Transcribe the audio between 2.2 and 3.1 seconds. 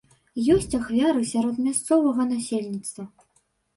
насельніцтва.